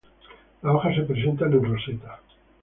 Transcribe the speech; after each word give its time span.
Las 0.63 0.73
hojas 0.73 0.95
se 0.95 1.03
presentan 1.03 1.53
en 1.53 1.63
roseta. 1.63 2.19